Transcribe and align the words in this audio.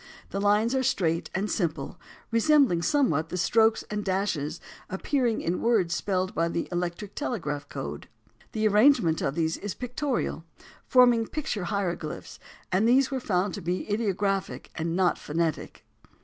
The 0.31 0.41
lines 0.41 0.73
are 0.73 0.81
straight 0.81 1.29
and 1.35 1.47
simple, 1.47 1.99
resembling 2.31 2.81
somewhat 2.81 3.29
the 3.29 3.37
strokes 3.37 3.83
and 3.91 4.03
dashes 4.03 4.59
appearing 4.89 5.41
in 5.41 5.61
words 5.61 5.93
spelled 5.93 6.33
by 6.33 6.47
the 6.47 6.67
electric 6.71 7.13
telegraphic 7.13 7.69
code. 7.69 8.07
The 8.53 8.67
arrangement 8.67 9.21
of 9.21 9.35
these 9.35 9.57
is 9.57 9.75
pictorial, 9.75 10.43
forming 10.87 11.27
picture 11.27 11.65
hieroglyphics, 11.65 12.39
and 12.71 12.87
these 12.87 13.11
were 13.11 13.19
found 13.19 13.53
to 13.53 13.61
be 13.61 13.87
ideographic 13.93 14.71
and 14.73 14.95
not 14.95 15.19
phonetic. 15.19 15.85